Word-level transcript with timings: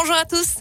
bonjour 0.00 0.16
à 0.16 0.24
tous. 0.24 0.56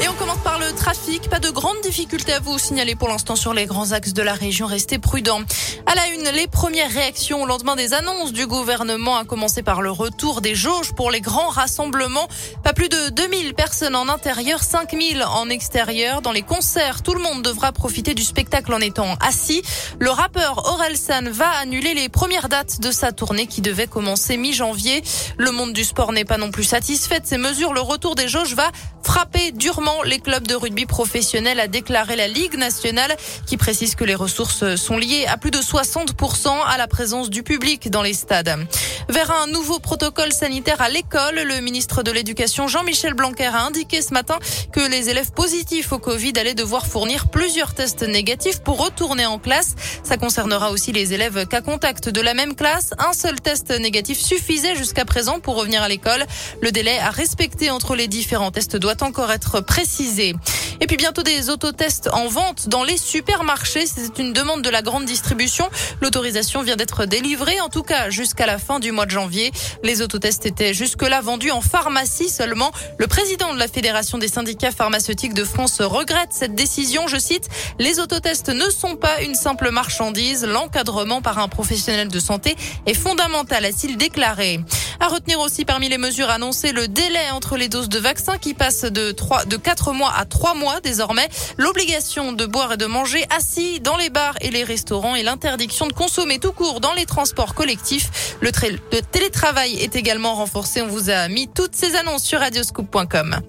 Et 0.00 0.08
on 0.08 0.12
commence 0.12 0.38
le 0.66 0.74
trafic. 0.74 1.28
Pas 1.28 1.38
de 1.38 1.50
grandes 1.50 1.80
difficultés 1.82 2.32
à 2.32 2.40
vous 2.40 2.58
signaler 2.58 2.96
pour 2.96 3.08
l'instant 3.08 3.36
sur 3.36 3.54
les 3.54 3.66
grands 3.66 3.92
axes 3.92 4.12
de 4.12 4.22
la 4.22 4.34
région. 4.34 4.66
Restez 4.66 4.98
prudents. 4.98 5.42
À 5.86 5.94
la 5.94 6.08
une, 6.08 6.28
les 6.36 6.48
premières 6.48 6.90
réactions 6.90 7.42
au 7.42 7.46
lendemain 7.46 7.76
des 7.76 7.94
annonces 7.94 8.32
du 8.32 8.46
gouvernement, 8.46 9.16
a 9.16 9.24
commencé 9.24 9.62
par 9.62 9.80
le 9.80 9.90
retour 9.90 10.40
des 10.40 10.54
jauges 10.54 10.92
pour 10.92 11.10
les 11.10 11.20
grands 11.20 11.48
rassemblements. 11.48 12.26
Pas 12.64 12.72
plus 12.72 12.88
de 12.88 13.10
2000 13.10 13.54
personnes 13.54 13.94
en 13.94 14.08
intérieur, 14.08 14.62
5000 14.62 15.22
en 15.22 15.48
extérieur. 15.48 16.20
Dans 16.22 16.32
les 16.32 16.42
concerts, 16.42 17.02
tout 17.02 17.14
le 17.14 17.22
monde 17.22 17.42
devra 17.42 17.70
profiter 17.72 18.14
du 18.14 18.24
spectacle 18.24 18.74
en 18.74 18.80
étant 18.80 19.14
assis. 19.20 19.62
Le 20.00 20.10
rappeur 20.10 20.66
Orelsan 20.66 21.30
va 21.30 21.48
annuler 21.60 21.94
les 21.94 22.08
premières 22.08 22.48
dates 22.48 22.80
de 22.80 22.90
sa 22.90 23.12
tournée 23.12 23.46
qui 23.46 23.60
devait 23.60 23.86
commencer 23.86 24.36
mi-janvier. 24.36 25.02
Le 25.38 25.52
monde 25.52 25.72
du 25.72 25.84
sport 25.84 26.12
n'est 26.12 26.24
pas 26.24 26.38
non 26.38 26.50
plus 26.50 26.64
satisfait 26.64 27.20
de 27.20 27.26
ces 27.26 27.38
mesures. 27.38 27.72
Le 27.72 27.80
retour 27.80 28.16
des 28.16 28.26
jauges 28.26 28.54
va 28.54 28.72
frapper 29.04 29.52
durement 29.52 30.02
les 30.02 30.18
clubs 30.18 30.46
de 30.48 30.55
rugby 30.56 30.86
professionnels, 30.86 31.60
a 31.60 31.68
déclaré 31.68 32.16
la 32.16 32.28
Ligue 32.28 32.56
nationale, 32.56 33.16
qui 33.46 33.56
précise 33.56 33.94
que 33.94 34.04
les 34.04 34.14
ressources 34.14 34.76
sont 34.76 34.98
liées 34.98 35.26
à 35.26 35.36
plus 35.36 35.50
de 35.50 35.58
60% 35.58 36.48
à 36.66 36.76
la 36.78 36.86
présence 36.86 37.30
du 37.30 37.42
public 37.42 37.90
dans 37.90 38.02
les 38.02 38.14
stades. 38.14 38.66
Vers 39.08 39.30
un 39.30 39.46
nouveau 39.46 39.78
protocole 39.78 40.32
sanitaire 40.32 40.80
à 40.80 40.88
l'école, 40.88 41.36
le 41.36 41.60
ministre 41.60 42.02
de 42.02 42.10
l'Éducation 42.10 42.68
Jean-Michel 42.68 43.14
Blanquer 43.14 43.46
a 43.46 43.64
indiqué 43.64 44.02
ce 44.02 44.12
matin 44.12 44.38
que 44.72 44.80
les 44.80 45.08
élèves 45.08 45.32
positifs 45.32 45.92
au 45.92 45.98
Covid 45.98 46.32
allaient 46.36 46.54
devoir 46.54 46.86
fournir 46.86 47.28
plusieurs 47.28 47.74
tests 47.74 48.02
négatifs 48.02 48.60
pour 48.60 48.82
retourner 48.82 49.26
en 49.26 49.38
classe. 49.38 49.74
Ça 50.02 50.16
concernera 50.16 50.70
aussi 50.70 50.92
les 50.92 51.14
élèves 51.14 51.46
cas 51.46 51.60
contact 51.60 52.08
de 52.08 52.20
la 52.20 52.34
même 52.34 52.54
classe. 52.54 52.90
Un 52.98 53.12
seul 53.12 53.40
test 53.40 53.70
négatif 53.70 54.18
suffisait 54.18 54.76
jusqu'à 54.76 55.04
présent 55.04 55.40
pour 55.40 55.56
revenir 55.56 55.82
à 55.82 55.88
l'école. 55.88 56.24
Le 56.60 56.72
délai 56.72 56.98
à 56.98 57.10
respecter 57.10 57.70
entre 57.70 57.94
les 57.94 58.08
différents 58.08 58.50
tests 58.50 58.76
doit 58.76 59.02
encore 59.02 59.32
être 59.32 59.60
précisé. 59.60 60.34
Et 60.80 60.86
puis 60.86 60.96
bientôt 60.96 61.22
des 61.22 61.50
autotests 61.50 62.08
en 62.12 62.28
vente 62.28 62.68
dans 62.68 62.84
les 62.84 62.96
supermarchés. 62.96 63.86
C'est 63.86 64.18
une 64.18 64.32
demande 64.32 64.62
de 64.62 64.68
la 64.68 64.82
grande 64.82 65.04
distribution. 65.04 65.68
L'autorisation 66.00 66.62
vient 66.62 66.76
d'être 66.76 67.06
délivrée, 67.06 67.60
en 67.60 67.68
tout 67.68 67.82
cas 67.82 68.10
jusqu'à 68.10 68.46
la 68.46 68.58
fin 68.58 68.78
du 68.78 68.92
mois 68.92 69.06
de 69.06 69.10
janvier. 69.10 69.52
Les 69.82 70.02
autotests 70.02 70.46
étaient 70.46 70.74
jusque-là 70.74 71.20
vendus 71.20 71.50
en 71.50 71.60
pharmacie 71.60 72.28
seulement. 72.28 72.70
Le 72.98 73.06
président 73.06 73.54
de 73.54 73.58
la 73.58 73.68
Fédération 73.68 74.18
des 74.18 74.28
syndicats 74.28 74.70
pharmaceutiques 74.70 75.34
de 75.34 75.44
France 75.44 75.80
regrette 75.80 76.30
cette 76.32 76.54
décision. 76.54 77.06
Je 77.08 77.18
cite, 77.18 77.48
les 77.78 77.98
autotests 78.00 78.48
ne 78.48 78.68
sont 78.70 78.96
pas 78.96 79.22
une 79.22 79.34
simple 79.34 79.70
marchandise. 79.70 80.44
L'encadrement 80.44 81.22
par 81.22 81.38
un 81.38 81.48
professionnel 81.48 82.08
de 82.08 82.20
santé 82.20 82.56
est 82.86 82.94
fondamental, 82.94 83.64
a-t-il 83.64 83.96
déclaré. 83.96 84.60
À 85.00 85.08
retenir 85.08 85.40
aussi 85.40 85.64
parmi 85.64 85.88
les 85.88 85.98
mesures 85.98 86.30
annoncées 86.30 86.72
le 86.72 86.88
délai 86.88 87.30
entre 87.32 87.56
les 87.56 87.68
doses 87.68 87.88
de 87.88 87.98
vaccins 87.98 88.38
qui 88.38 88.54
passe 88.54 88.82
de 88.82 89.12
3, 89.12 89.44
de 89.44 89.56
4 89.56 89.92
mois 89.92 90.12
à 90.16 90.24
3 90.24 90.54
mois 90.54 90.80
désormais, 90.80 91.28
l'obligation 91.58 92.32
de 92.32 92.46
boire 92.46 92.74
et 92.74 92.76
de 92.76 92.86
manger 92.86 93.24
assis 93.36 93.80
dans 93.80 93.96
les 93.96 94.10
bars 94.10 94.34
et 94.40 94.50
les 94.50 94.64
restaurants 94.64 95.14
et 95.14 95.22
l'interdiction 95.22 95.86
de 95.86 95.92
consommer 95.92 96.38
tout 96.38 96.52
court 96.52 96.80
dans 96.80 96.94
les 96.94 97.06
transports 97.06 97.54
collectifs. 97.54 98.36
Le, 98.40 98.50
le 98.92 99.00
télétravail 99.00 99.74
est 99.76 99.96
également 99.96 100.34
renforcé. 100.34 100.82
On 100.82 100.88
vous 100.88 101.10
a 101.10 101.28
mis 101.28 101.48
toutes 101.48 101.74
ces 101.74 101.96
annonces 101.96 102.22
sur 102.22 102.40
radioscoop.com. 102.40 103.40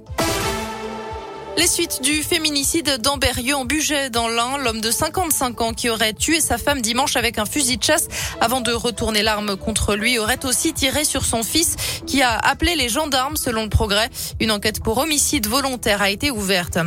Les 1.58 1.66
suites 1.66 2.04
du 2.04 2.22
féminicide 2.22 3.02
d'Amberieux 3.02 3.56
en 3.56 3.66
Bugey 3.66 4.12
dans 4.12 4.28
l'Ain, 4.28 4.60
l'homme 4.60 4.80
de 4.80 4.92
55 4.92 5.60
ans 5.62 5.74
qui 5.74 5.90
aurait 5.90 6.14
tué 6.14 6.40
sa 6.40 6.60
femme 6.60 6.82
dimanche 6.82 7.16
avec 7.16 7.40
un 7.40 7.48
fusil 7.48 7.78
de 7.78 7.84
chasse 7.84 8.10
avant 8.40 8.62
de 8.62 8.72
retourner 8.72 9.24
l'arme 9.24 9.58
contre 9.58 9.96
lui 9.96 10.20
aurait 10.20 10.46
aussi 10.46 10.74
tiré 10.74 11.04
sur 11.04 11.26
son 11.26 11.42
fils 11.42 11.76
qui 12.06 12.22
a 12.22 12.38
appelé 12.38 12.76
les 12.76 12.90
gendarmes 12.90 13.38
selon 13.38 13.64
le 13.64 13.70
progrès. 13.70 14.12
Une 14.40 14.52
enquête 14.52 14.84
pour 14.84 15.00
homicide 15.00 15.48
volontaire 15.48 16.04
a 16.04 16.12
été 16.12 16.30
ouverte. 16.30 16.78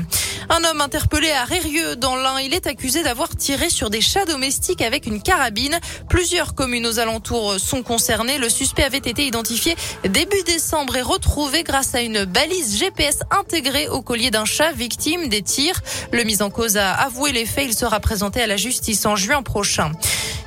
Un 0.49 0.65
homme 0.65 0.81
interpellé 0.81 1.31
à 1.31 1.45
Rérieux 1.45 1.97
dans 1.97 2.15
l'Ain, 2.15 2.39
il 2.41 2.55
est 2.55 2.69
accusé 2.69 3.03
d'avoir 3.03 3.35
tiré 3.37 3.71
sur 3.71 3.91
des 3.91 4.01
chats 4.01 4.25
domestiques 4.25 4.83
avec 4.83 5.07
une 5.07 5.21
carabine. 5.21 5.79
Plusieurs 6.09 6.55
communes 6.55 6.87
aux 6.87 6.99
alentours 7.01 7.59
sont 7.59 7.83
concernées. 7.83 8.39
Le 8.39 8.49
suspect 8.49 8.85
avait 8.85 8.99
été 8.99 9.27
identifié 9.27 9.77
début 10.05 10.43
décembre 10.45 10.97
et 10.97 11.03
retrouvé 11.03 11.65
grâce 11.65 11.95
à 11.95 12.01
une 12.01 12.25
balise 12.25 12.79
GPS 12.79 13.21
intégrée 13.31 13.89
au 13.89 14.01
collier 14.01 14.31
d'un 14.31 14.45
chat 14.45 14.60
victime 14.73 15.29
des 15.29 15.43
tirs. 15.43 15.81
Le 16.13 16.25
mis 16.25 16.43
en 16.43 16.51
cause 16.51 16.77
a 16.77 16.93
avoué 16.93 17.33
les 17.33 17.47
faits. 17.47 17.67
Il 17.69 17.75
sera 17.75 18.01
présenté 18.01 18.43
à 18.43 18.47
la 18.47 18.57
justice 18.57 19.07
en 19.07 19.17
juin 19.17 19.43
prochain. 19.43 19.93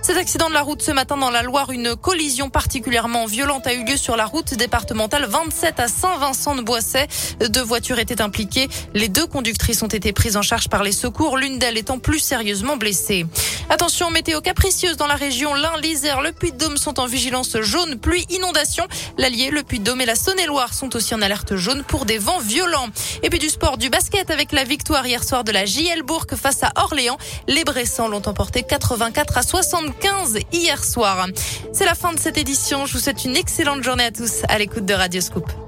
Cet 0.03 0.17
accident 0.17 0.49
de 0.49 0.53
la 0.53 0.63
route 0.63 0.81
ce 0.81 0.91
matin 0.91 1.15
dans 1.15 1.29
la 1.29 1.43
Loire, 1.43 1.71
une 1.71 1.95
collision 1.95 2.49
particulièrement 2.49 3.25
violente 3.25 3.65
a 3.65 3.73
eu 3.73 3.85
lieu 3.85 3.95
sur 3.95 4.17
la 4.17 4.25
route 4.25 4.53
départementale 4.53 5.25
27 5.25 5.79
à 5.79 5.87
Saint-Vincent-de-Boisset. 5.87 7.07
Deux 7.47 7.63
voitures 7.63 7.99
étaient 7.99 8.21
impliquées. 8.21 8.67
Les 8.93 9.07
deux 9.07 9.25
conductrices 9.25 9.81
ont 9.81 9.87
été 9.87 10.11
prises 10.11 10.35
en 10.35 10.41
charge 10.41 10.67
par 10.67 10.83
les 10.83 10.91
secours, 10.91 11.37
l'une 11.37 11.57
d'elles 11.57 11.77
étant 11.77 11.99
plus 11.99 12.19
sérieusement 12.19 12.75
blessée. 12.75 13.25
Attention, 13.69 14.11
météo 14.11 14.41
capricieuse 14.41 14.97
dans 14.97 15.07
la 15.07 15.15
région. 15.15 15.53
L'Ain, 15.53 15.77
l'Isère, 15.81 16.19
le 16.19 16.33
Puy-de-Dôme 16.33 16.75
sont 16.75 16.99
en 16.99 17.05
vigilance 17.05 17.55
jaune, 17.61 17.97
pluie, 17.97 18.25
inondation. 18.29 18.85
L'Allier, 19.17 19.51
le 19.51 19.63
Puy-de-Dôme 19.63 20.01
et 20.01 20.05
la 20.05 20.15
Saône-et-Loire 20.15 20.73
sont 20.73 20.97
aussi 20.97 21.15
en 21.15 21.21
alerte 21.21 21.55
jaune 21.55 21.81
pour 21.81 22.03
des 22.03 22.17
vents 22.17 22.39
violents. 22.39 22.87
Et 23.23 23.29
puis 23.29 23.39
du 23.39 23.47
sport, 23.47 23.77
du 23.77 23.89
basket 23.89 24.31
avec 24.31 24.51
la 24.51 24.65
victoire 24.65 25.07
hier 25.07 25.23
soir 25.23 25.45
de 25.45 25.53
la 25.53 25.65
JL 25.65 26.03
Bourg 26.03 26.25
face 26.35 26.61
à 26.61 26.73
Orléans. 26.75 27.17
Les 27.47 27.63
Bressans 27.63 28.09
l'ont 28.09 28.27
emporté 28.27 28.63
84 28.63 29.37
à 29.37 29.43
60 29.43 29.92
15 29.99 30.39
hier 30.51 30.83
soir. 30.83 31.27
C'est 31.71 31.85
la 31.85 31.95
fin 31.95 32.13
de 32.13 32.19
cette 32.19 32.37
édition. 32.37 32.85
Je 32.85 32.93
vous 32.93 32.99
souhaite 32.99 33.25
une 33.25 33.35
excellente 33.35 33.83
journée 33.83 34.05
à 34.05 34.11
tous 34.11 34.41
à 34.49 34.57
l'écoute 34.57 34.85
de 34.85 34.93
Radio 34.93 35.21
Scoop. 35.21 35.62